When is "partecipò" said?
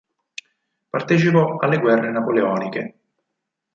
0.89-1.57